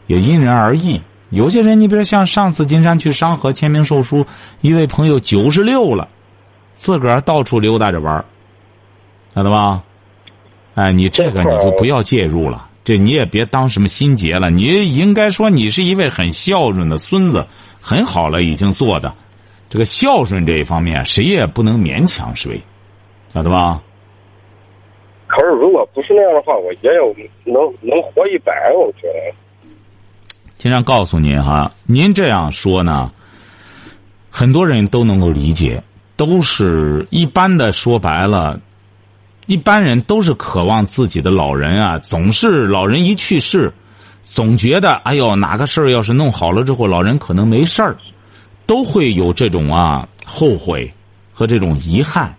[0.06, 1.00] 也因人而异。
[1.30, 4.24] 有些人，你比如像上次金山去商河签名售书，
[4.60, 6.08] 一位朋友九十六了，
[6.72, 8.24] 自个儿到处溜达着玩儿，
[9.34, 9.82] 晓得吧？
[10.78, 14.48] 哎，你这个你就不要介入了，这你也别当什么心结了。
[14.48, 14.62] 你
[14.94, 17.44] 应该说你是一位很孝顺的孙子，
[17.80, 19.12] 很好了，已经做的。
[19.68, 22.62] 这个孝顺这一方面，谁也不能勉强谁，
[23.34, 23.82] 晓得吧？
[25.26, 29.74] 可是如果不是那样的话，我爷爷能能活一百，我觉得。
[30.58, 33.10] 经常告诉您哈，您这样说呢，
[34.30, 35.82] 很多人都能够理解，
[36.16, 37.72] 都是一般的。
[37.72, 38.60] 说白了，
[39.48, 43.72] 一般人都是渴望自己的老人啊，总是老人一去世，
[44.22, 47.96] 总觉得哎呦哪个事儿要是弄好了之后，老人可能没事儿，
[48.66, 50.92] 都会有这种啊后悔
[51.32, 52.36] 和这种遗憾。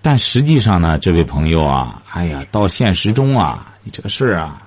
[0.00, 4.62] 但实际上呢，这位朋友啊，哎呀，到现实中啊，你这个事儿啊，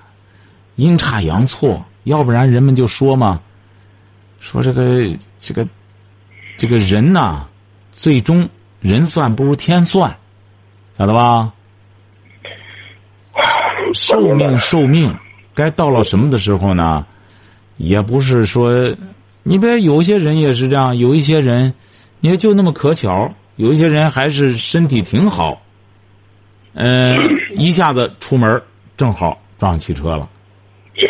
[0.76, 1.82] 阴差阳错。
[2.04, 3.40] 要不然人们就说嘛，
[4.38, 5.08] 说这个
[5.40, 5.66] 这个
[6.58, 7.46] 这个人呐，
[7.90, 8.46] 最终
[8.80, 10.14] 人算不如天算，
[10.98, 11.52] 晓得吧？
[13.94, 15.14] 寿命寿命，
[15.54, 17.04] 该到了什么的时候呢？
[17.78, 18.94] 也不是说，
[19.42, 21.74] 你别有些人也是这样，有一些人，
[22.20, 25.60] 你看就那么可巧，有一些人还是身体挺好，
[26.74, 27.18] 嗯，
[27.56, 28.62] 一下子出门
[28.96, 30.28] 正好撞上汽车了。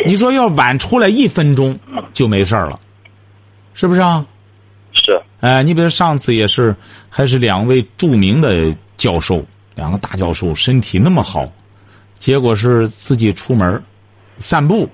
[0.07, 1.77] 你说要晚出来一分钟
[2.13, 2.79] 就没事了，
[3.73, 4.25] 是不是啊？
[4.93, 5.21] 是。
[5.41, 6.75] 哎，你比如上次也是，
[7.09, 9.43] 还是两位著名的教授，
[9.75, 11.51] 两个大教授身体那么好，
[12.19, 13.81] 结果是自己出门
[14.37, 14.89] 散步，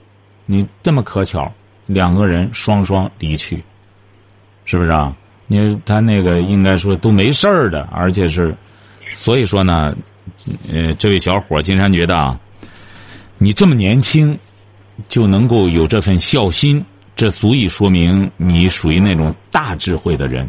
[0.46, 1.52] 你这么可巧，
[1.86, 3.64] 两个人双双离去，
[4.66, 5.16] 是不是啊？
[5.48, 8.56] 你他那个应该说都没事儿的，而且是，
[9.12, 9.96] 所以说呢，
[10.72, 12.40] 呃，这位小伙金山觉得啊，
[13.38, 14.38] 你这么年轻。
[15.08, 16.84] 就能够有这份孝心，
[17.16, 20.48] 这足以说明你属于那种大智慧的人。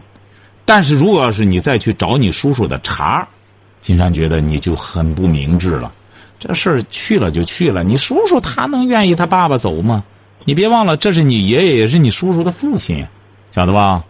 [0.65, 3.29] 但是如果要是你再去找你叔叔的茬，
[3.81, 5.91] 金山觉得你就很不明智了。
[6.39, 10.03] 这事儿去了就去了，你叔叔他能愿意他爸爸走吗？
[10.45, 13.07] 你别忘了，这是你爷爷，也是你叔叔的父亲，
[13.51, 14.03] 晓得吧？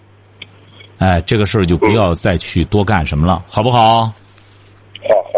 [0.99, 4.05] 哎，这个事儿就不要再去多干什么了，好不好？
[4.05, 4.13] 好，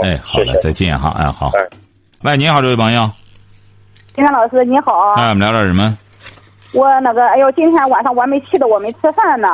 [0.02, 1.50] 哎，好了，再见哈，哎，好。
[1.54, 1.66] 哎，
[2.24, 3.10] 喂，你好，这位朋友。
[4.14, 5.96] 金山老师你好，哎，我们聊点什么？
[6.74, 9.48] 我那个，哎呦，今天晚上我还没气的，我没吃饭呢。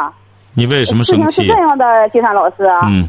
[0.55, 1.27] 你为什么生气？
[1.27, 2.67] 事情是这样的，金山老师。
[2.87, 3.09] 嗯。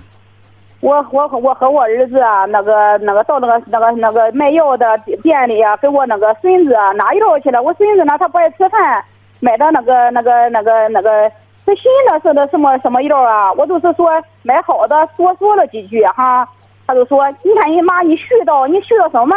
[0.81, 7.61] 我我我和我儿子啊，那个那个到那个那个那个卖药的店里啊，给我那个孙子啊拿药去了。
[7.61, 9.03] 我孙子呢，他不爱吃饭，
[9.41, 11.29] 买的那个那个那个那个
[11.65, 13.51] 是新的是的什么什么药啊？
[13.53, 14.09] 我都是说
[14.43, 16.47] 买好的，多说了几句哈，
[16.87, 19.35] 他就说：“你看你妈，你絮叨，你絮叨什么？”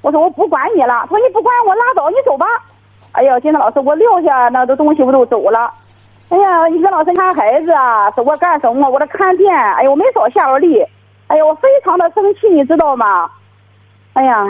[0.00, 2.46] 我说我不管你了，他说你不管我拉倒，你走吧。
[3.12, 5.72] 哎呀，金山老师，我撂下那个东西我都走了。
[6.32, 8.88] 哎呀，金山老师看孩子啊，说我干什么？
[8.88, 9.54] 我在看店。
[9.54, 10.82] 哎呀，我没少下着力。
[11.26, 13.30] 哎呀，我非常的生气，你知道吗？
[14.14, 14.46] 哎呀，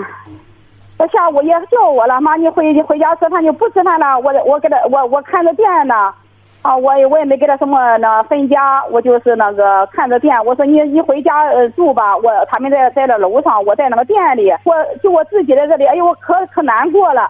[0.97, 4.17] 他下午也叫我了，妈，你回你回家吃饭就不吃饭了。
[4.21, 6.15] 我我给他我我看着店呢。
[6.63, 10.33] 啊，我也我也没给他什么呢分家，我就是那个看着店。
[10.45, 17.29] 我说你你回家呃住吧，我他们在在那楼上，我在那个店里，我就我自己在这里，哎呦我可可难过了。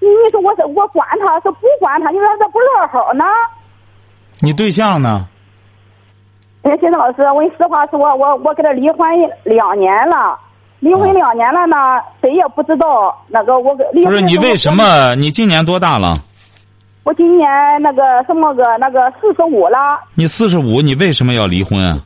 [0.00, 3.24] 你你说我我管他是不管他，你说这不乐好呢？
[4.44, 5.28] 你对象呢？
[6.62, 9.08] 哎，先生老师，我跟你实话说，我我跟他离婚
[9.44, 10.36] 两年了，
[10.80, 11.76] 离婚两年了呢，
[12.20, 14.12] 谁也不知道那个我离婚。
[14.12, 15.14] 不是你为什么？
[15.14, 16.16] 你今年多大了？
[17.04, 17.48] 我今年
[17.80, 19.78] 那个什么个那个四十五了。
[20.16, 21.98] 你四十五，你为什么要离婚啊？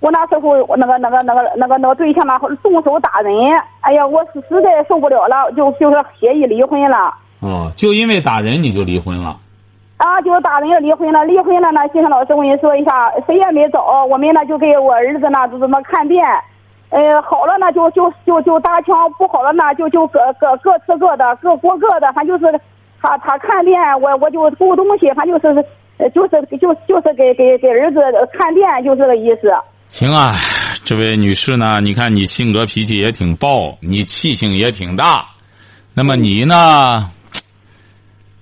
[0.00, 3.32] 我那时候那个那个那个那个那个对象呢，动手打人，
[3.82, 7.14] 哎呀，我是实在受不了了，就就是协议离婚了。
[7.38, 9.36] 哦，就因为打人你就离婚了？
[10.00, 11.80] 啊，就打人离婚了，离婚了呢。
[11.92, 16.24] 先生老师，我跟你说一下，谁也没找，我们呢就给我儿子呢就这么看店，
[16.88, 22.60] 呃，好了呢就就就就搭腔，不好了呢就就各各各吃各的，各过各的，反正就是。
[23.02, 25.54] 他他看店，我我就偷东西，他就是，
[26.14, 27.98] 就是就就是给给给儿子
[28.38, 29.50] 看店，就这个意思。
[29.88, 30.32] 行啊，
[30.84, 31.80] 这位女士呢？
[31.80, 35.24] 你看你性格脾气也挺暴，你气性也挺大，
[35.94, 37.10] 那么你呢？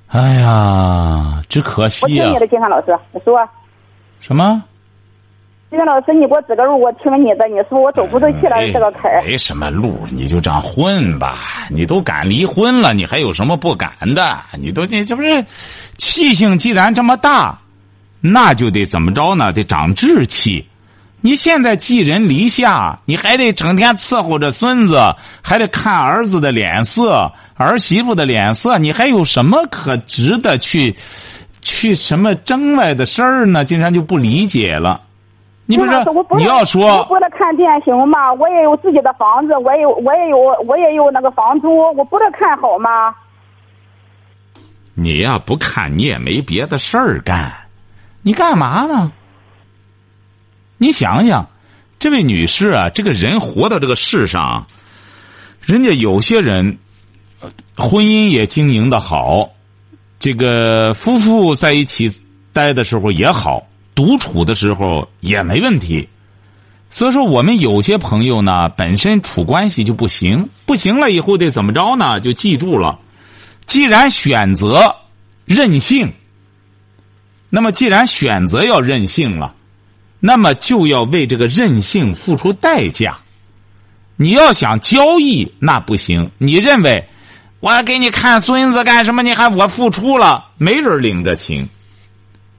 [0.08, 2.24] 哎呀，只可惜呀。
[2.24, 3.38] 我听你的，金山老师，你说。
[4.20, 4.62] 什么？
[5.70, 7.46] 金山老师，你给我指个路，我听你的。
[7.48, 9.22] 你说我走不出去了，这个坎儿。
[9.22, 11.36] 没什么路，你就这样混吧。
[11.68, 14.38] 你都敢离婚了，你还有什么不敢的？
[14.58, 15.44] 你都这这不是
[15.98, 17.58] 气性既然这么大，
[18.22, 19.52] 那就得怎么着呢？
[19.52, 20.66] 得长志气。
[21.20, 25.00] 你现在寄人篱下，你还得整天伺候着孙子，
[25.42, 30.94] 还得看儿子的脸色、儿媳妇的脸色，你还有什么可值得去
[31.60, 33.64] 去什么争外的事儿呢？
[33.64, 35.00] 竟然就不理解了。
[35.66, 38.32] 你不是金老师我不你要说我不能看店行吗？
[38.34, 43.12] 我也有自己的房子，我也有我也有我也有那个房租，我不能看好吗？
[44.94, 47.52] 你呀不看，你也没别的事儿干，
[48.22, 49.12] 你干嘛呢？
[50.78, 51.50] 你想想，
[51.98, 54.66] 这位女士啊，这个人活到这个世上，
[55.60, 56.78] 人家有些人
[57.76, 59.50] 婚姻也经营的好，
[60.20, 62.10] 这个夫妇在一起
[62.52, 66.08] 待的时候也好，独处的时候也没问题。
[66.90, 72.18] 所以说，我们有些朋友呢，本身处关系就不行，不行了以后得怎么着呢？
[72.18, 72.98] 就记住了。
[73.66, 74.96] 既然选择
[75.44, 76.14] 任性，
[77.50, 79.54] 那么既然选择要任性了，
[80.20, 83.18] 那么就要为这个任性付出代价。
[84.16, 86.30] 你要想交易，那不行。
[86.38, 87.08] 你认为
[87.60, 89.22] 我给你看孙子干什么？
[89.22, 91.68] 你还我付出了，没人领着情。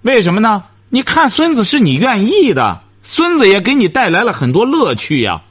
[0.01, 0.63] 为什么呢？
[0.89, 5.41] 你看孙子是你愿意的，孙子也给你带来了很多乐趣呀。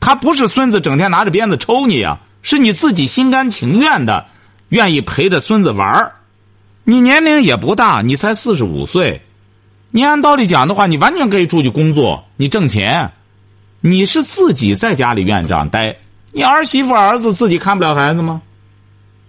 [0.00, 4.26] 他不是孙子整天拿着鞭子抽你呀，是你自己心甘情愿的，
[4.68, 6.12] 愿意陪着孙子玩儿。
[6.84, 9.22] 你年龄也不大，你才四十五岁，
[9.96, 13.12] 你按道理讲的话，你完全可以出去工作，你挣钱。
[13.80, 15.96] 你是自己在家里院这样待，
[16.32, 18.42] 你儿媳妇儿子自己看不了孩子吗？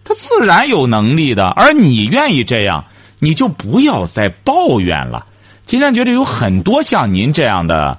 [0.04, 2.84] 他自然有能力的，而你愿意这样，
[3.20, 5.26] 你就不要再抱怨了。
[5.64, 7.98] 今天觉得有很多像您这样的，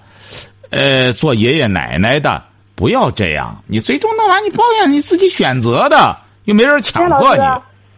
[0.69, 2.43] 呃，做爷爷奶奶的，
[2.75, 3.63] 不要这样。
[3.67, 7.43] 你最终弄完，你抱怨你自己选择的，又没人强迫你。，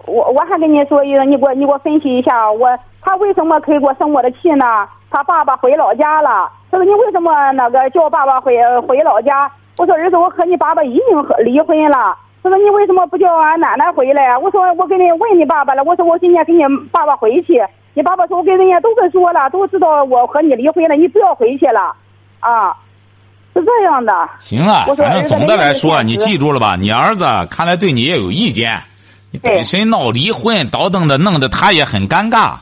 [0.06, 2.68] 我我还跟你说一个，你给我你给我分析一下，我
[3.00, 4.64] 他为什么可以给我生我的气呢？
[5.10, 8.54] 他爸爸回老家了，他说你为什么那个叫爸爸回
[8.86, 9.50] 回老家？
[9.76, 12.16] 我说儿子，我和你爸爸已经和离婚了。
[12.42, 14.38] 他说你为什么不叫俺奶奶回来？
[14.38, 16.60] 我说我给你问你爸爸了，我说我今天给你
[16.92, 17.60] 爸爸回去。
[17.92, 21.92] 你爸爸说我跟人家都跟说了，都知道我和你离婚了，你不要回去了，
[22.38, 22.76] 啊，
[23.52, 24.12] 是这样的。
[24.38, 26.76] 行啊反正总的来说，你记住了吧？
[26.78, 28.78] 你儿子看来对你也有意见，
[29.32, 32.58] 你本身闹离婚，倒腾的，弄得他也很尴尬。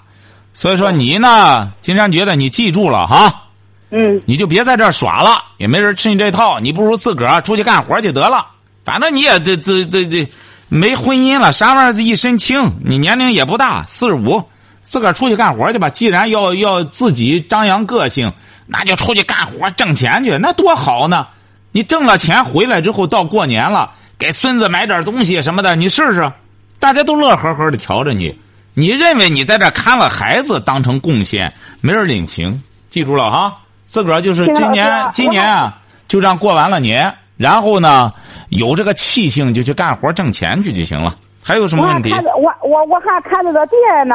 [0.58, 3.44] 所以说你呢，金山觉得你记住了哈，
[3.92, 8.44] 嗯，你就别在这儿耍了，也没人吃你这套，你不如自个儿出去干活去得了。
[8.84, 10.28] 反正你也这这这这
[10.68, 14.42] 没婚姻了，啥玩意儿一身轻，你年龄也不大，四十五，
[14.82, 15.88] 自个儿出去干活去吧。
[15.90, 18.32] 既然要要自己张扬个性，
[18.66, 21.28] 那就出去干活挣钱去，那多好呢！
[21.70, 26.32] 你挣了钱回来之后，到过年了，给孙子买点东西什么的，你试试，
[26.80, 28.36] 大家都乐呵呵的瞧着你。
[28.78, 33.56] 你认为你在这看了孩子当成贡献，没人领情，记住了哈。
[33.86, 38.12] 自个儿就是今年今年啊，就这样过完了年，然后呢，
[38.50, 41.12] 有这个气性就去干活挣钱去就行了。
[41.42, 42.12] 还有什么问题？
[42.12, 44.14] 我我我我还看着这店呢，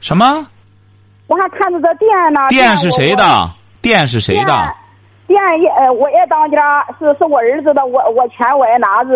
[0.00, 0.46] 什么
[1.26, 2.40] 我还看着这店呢。
[2.48, 3.14] 店是谁？
[3.16, 3.50] 的？
[3.82, 4.74] 店是谁的？
[5.26, 9.12] 店也呃，我也当家，是是我儿子的，我我钱我也拿着。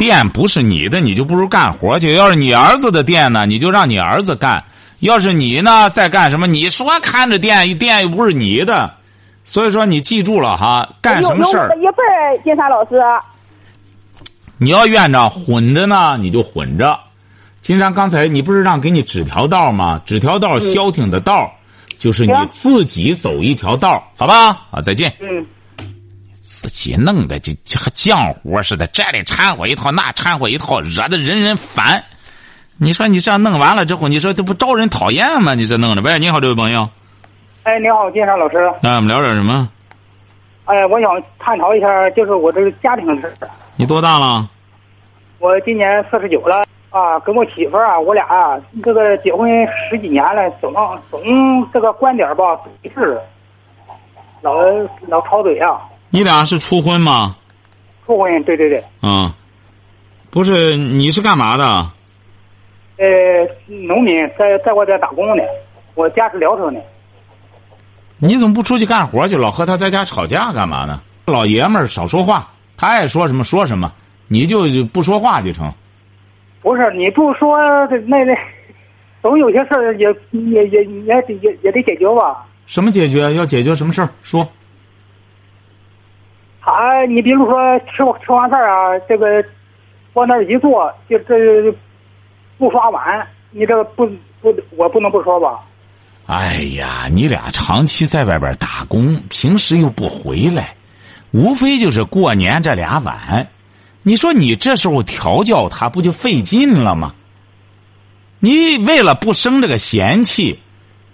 [0.00, 2.14] 店不是你的，你就不如干活去。
[2.14, 4.64] 要是你儿子的店呢，你就让你儿子干；
[5.00, 6.46] 要是你呢，在干什么？
[6.46, 8.94] 你说看着店，店又不是你的，
[9.44, 12.98] 所以说你记住了哈，干什么事儿一份，金山老师。
[14.56, 16.98] 你要院长混着呢，你就混着。
[17.60, 20.00] 金山刚才你不是让给你指条道吗？
[20.06, 21.52] 指条道消停的道，
[21.98, 24.52] 就是你自己走一条道，好吧？
[24.70, 25.12] 好，再见。
[25.20, 25.44] 嗯。
[26.50, 32.02] 自己弄的就就和浆糊似的，这里掺和一套，那掺和一套，惹得人人烦。
[32.76, 35.54] 你说你这样弄完了之后，你说这不招人讨厌吗？
[35.54, 36.88] 你这弄的，喂，你好，这位朋友，
[37.62, 38.56] 哎，你好，金山老师。
[38.82, 39.68] 那我们聊点什么？
[40.64, 43.48] 哎，我想探讨一下，就是我这个家庭的事儿。
[43.76, 44.50] 你多大了？
[45.38, 49.48] 我今年四十九了啊，跟我媳妇儿啊，我俩啊，这个结婚
[49.88, 50.74] 十几年了，总
[51.12, 51.22] 总
[51.72, 53.16] 这个观点吧不一致，
[54.42, 54.56] 老
[55.06, 57.36] 老吵嘴啊，你俩是初婚吗？
[58.04, 59.34] 初婚，对对对，啊，
[60.30, 61.64] 不是，你是干嘛的？
[62.96, 63.06] 呃，
[63.86, 65.42] 农民在在外边打工呢，
[65.94, 66.80] 我家是聊城的，
[68.18, 71.00] 你怎么不出去干活去，老和他在家吵架干嘛呢？
[71.26, 73.92] 老爷们儿少说话，他爱说什么说什么，
[74.26, 75.72] 你就不说话就成。
[76.60, 77.56] 不是你不说
[77.88, 78.34] 这那那，
[79.22, 82.44] 总有些事儿也也也也得也也得解决吧。
[82.66, 83.32] 什么解决？
[83.34, 84.10] 要解决什么事儿？
[84.24, 84.48] 说。
[86.62, 89.44] 他，你比如说吃吃完饭啊，这个
[90.12, 91.34] 往那儿一坐，就这
[92.58, 94.06] 不刷碗，你这个不
[94.40, 95.60] 不，我不能不说吧？
[96.26, 100.76] 哎呀，你俩长期在外边打工，平时又不回来，
[101.32, 103.48] 无非就是过年这俩碗。
[104.02, 107.14] 你说你这时候调教他，不就费劲了吗？
[108.38, 110.60] 你为了不生这个嫌弃，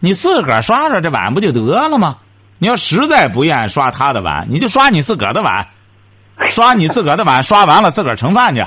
[0.01, 2.19] 你自个儿刷刷这碗不就得了吗？
[2.59, 5.67] 你要实在不愿意刷他的碗，你就刷你自个儿的碗，
[6.49, 8.65] 刷你自个儿的碗，刷完了自个儿盛饭去。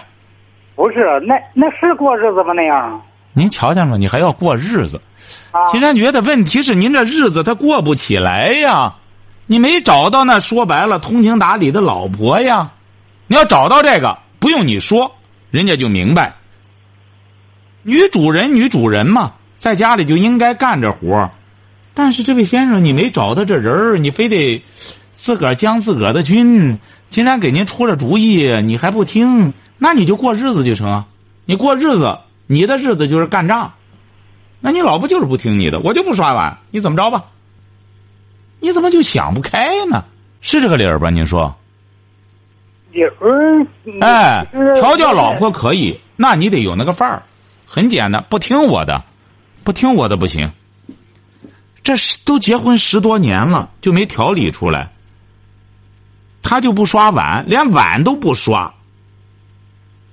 [0.75, 2.53] 不是，那那是过日子吗？
[2.53, 3.01] 那样？
[3.33, 5.01] 您瞧见了，你还要过日子。
[5.51, 8.95] 啊，金山觉得问题是您这日子他过不起来呀，
[9.45, 12.71] 你没找到那说白了通情达理的老婆呀。
[13.27, 15.11] 你要找到这个，不用你说，
[15.51, 16.33] 人家就明白。
[17.83, 21.31] 女主人，女主人嘛，在家里就应该干这活儿
[21.93, 24.63] 但是这位先生，你没找到这人儿，你非得
[25.13, 26.79] 自个儿将自个儿的军。
[27.09, 31.07] 竟然给您出了主意，你还不听，那你就过日子就成啊。
[31.45, 33.73] 你过日子，你的日子就是干仗。
[34.59, 37.25] 那你老婆就是不听你的，我就不刷碗，你怎么着吧？
[38.59, 40.03] 你怎么就想不开呢？
[40.41, 41.09] 是这个理儿吧？
[41.09, 41.55] 您说？
[42.91, 43.65] 理儿。
[44.01, 47.23] 哎，调教老婆可以，那你得有那个范儿。
[47.65, 49.03] 很简单，不听我的，
[49.63, 50.51] 不听我的不行。
[51.81, 54.91] 这是都结婚十多年了，就没调理出来。
[56.41, 58.73] 他就不刷碗，连碗都不刷。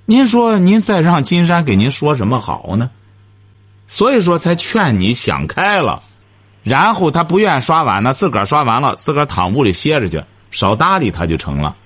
[0.04, 2.90] 您说，您再让金山给您说什么好呢？
[3.88, 6.02] 所以说，才劝你想开了。
[6.62, 11.76] 然后他不愿意刷碗呢，自个儿刷完了，自个儿躺屋里歇着去，少搭理他就成了。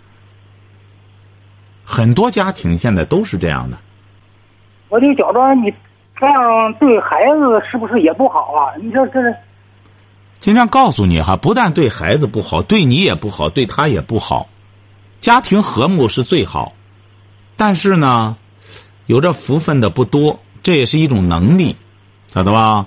[1.84, 3.78] 很多家庭现在都是这样的。
[4.88, 5.72] 我就觉着你
[6.18, 8.76] 这样对孩子是不是也不好啊？
[8.80, 9.20] 你说这。
[10.40, 14.48] 金山告诉你哈，不但对孩子不好，对你也不好，对他也不好。
[15.20, 16.72] 家庭和睦是最好，
[17.56, 18.36] 但是呢，
[19.04, 21.76] 有这福分的不多，这也是一种能力，
[22.32, 22.86] 晓得吧？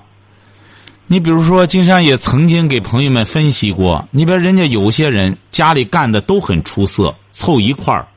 [1.05, 8.07] 你比如说，金山也曾经给朋友们分析过，你比如人家有些人家里干的都很出色，凑一块儿，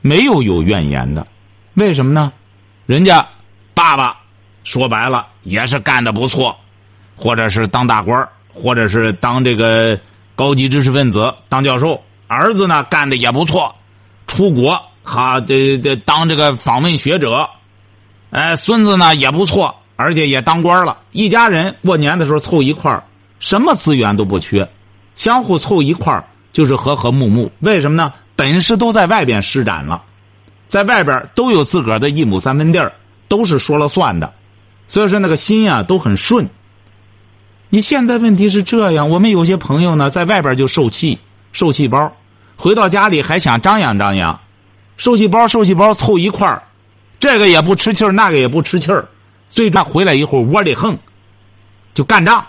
[0.00, 1.26] 没有有怨言的，
[1.74, 2.32] 为什么呢？
[2.86, 3.28] 人家
[3.74, 4.16] 爸爸
[4.62, 6.56] 说白了也是干的不错，
[7.14, 8.26] 或者是当大官儿。
[8.54, 9.98] 或者是当这个
[10.36, 13.74] 高级知识分子当教授，儿子呢干的也不错，
[14.26, 17.48] 出国哈这这当这个访问学者，
[18.30, 20.98] 哎，孙子呢也不错，而且也当官了。
[21.12, 23.04] 一家人过年的时候凑一块儿，
[23.38, 24.68] 什么资源都不缺，
[25.14, 27.50] 相互凑一块儿就是和和睦睦。
[27.60, 28.12] 为什么呢？
[28.36, 30.02] 本事都在外边施展了，
[30.66, 32.92] 在外边都有自个儿的一亩三分地儿，
[33.28, 34.32] 都是说了算的，
[34.88, 36.48] 所以说那个心呀都很顺。
[37.74, 41.18] 你现在问题是这样，我们有些朋友呢，在外边就受气，
[41.50, 42.12] 受气包，
[42.54, 44.38] 回到家里还想张扬张扬，
[44.96, 46.62] 受气包受气包凑一块儿，
[47.18, 49.08] 这个也不吃气儿，那个也不吃气儿，
[49.48, 50.96] 最终回来以后窝里横，
[51.94, 52.46] 就干仗。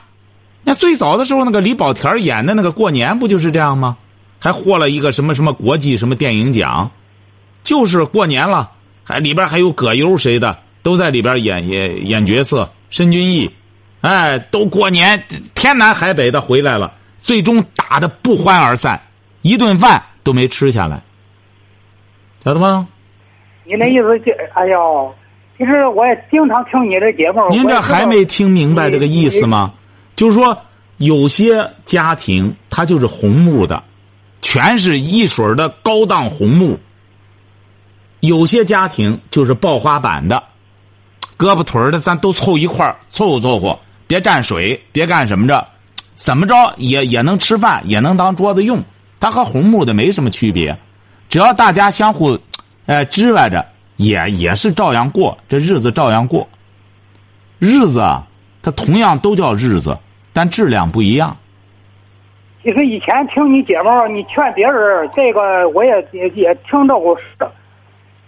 [0.63, 3.97] 那最早的时候，那个李保田演的那个过年不就是这样吗？
[4.37, 6.91] 还获了一个什么什么国际什么电影奖，
[7.63, 8.73] 就是过年了，
[9.03, 13.49] 还里边还有葛优谁的都在里边演演演角色，申军义。
[14.05, 15.23] 哎，都过年，
[15.55, 19.01] 天南海北的回来了，最终打的不欢而散，
[19.41, 21.01] 一顿饭都没吃下来，
[22.43, 22.87] 晓得吗？
[23.63, 25.11] 你那意思就，哎呦，
[25.57, 27.49] 其实我也经常听你的节目。
[27.49, 29.73] 您这还没听明白这个意思吗？
[30.15, 30.55] 就是说，
[30.97, 33.81] 有些家庭他就是红木的，
[34.43, 36.77] 全是一水的高档红木；
[38.19, 40.43] 有些家庭就是爆花板的，
[41.39, 43.79] 胳膊腿的咱都凑一块凑合凑合。
[44.07, 45.65] 别沾水，别干什么着，
[46.15, 48.79] 怎么着也也能吃饭，也能当桌子用。
[49.19, 50.77] 它和红木的没什么区别，
[51.29, 52.37] 只要大家相互，
[52.85, 56.47] 呃，支来着，也也是照样过，这日子照样过。
[57.57, 58.27] 日子啊，
[58.61, 59.97] 它同样都叫日子，
[60.33, 61.35] 但质量不一样。
[62.61, 67.17] 其实以前听你节目，你劝别人，这个我也也也听到过，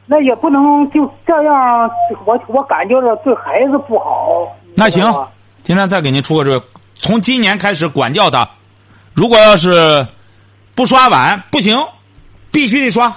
[0.05, 1.89] 那也不能就这样，
[2.25, 4.55] 我我感觉着对孩子不好。
[4.75, 5.03] 那行。
[5.67, 6.65] 今天再给您出个这个，
[6.97, 8.49] 从今年开始管教他，
[9.13, 10.07] 如果要是
[10.73, 11.77] 不刷碗不行，
[12.51, 13.13] 必须得刷，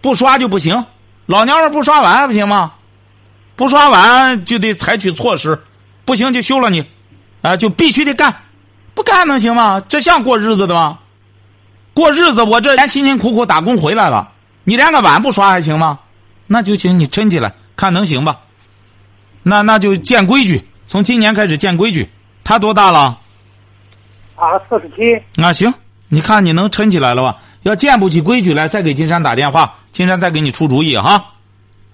[0.00, 0.84] 不刷就不行。
[1.26, 2.72] 老娘们不刷碗还不行吗？
[3.54, 5.62] 不刷碗就得采取措施，
[6.04, 6.84] 不行就休了你，
[7.40, 8.34] 啊，就必须得干，
[8.92, 9.80] 不干能行吗？
[9.88, 10.98] 这像过日子的吗？
[11.94, 14.32] 过日子我这连辛辛苦苦打工回来了，
[14.64, 16.00] 你连个碗不刷还行吗？
[16.48, 18.40] 那就行，你撑起来看能行吧？
[19.44, 20.68] 那那就见规矩。
[20.86, 22.08] 从今年开始建规矩，
[22.44, 23.18] 他多大了？
[24.36, 25.24] 啊，四十七。
[25.34, 25.72] 那，行，
[26.08, 27.42] 你看你能撑起来了吧？
[27.62, 31.34] 要建不起规矩来，再给金山打电话，金山再给你出主意哈。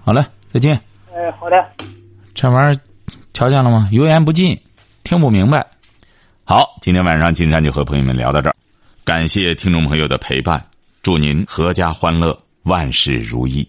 [0.05, 0.79] 好嘞，再见。
[1.15, 1.57] 哎，好的。
[2.35, 2.81] 这玩意儿，
[3.33, 3.89] 瞧见了吗？
[3.93, 4.61] 油盐不进，
[5.05, 5.67] 听不明白。
[6.45, 8.55] 好，今天晚上金山就和朋友们聊到这儿，
[9.05, 10.63] 感谢听众朋友的陪伴，
[11.03, 13.67] 祝您阖家欢乐，万事如意。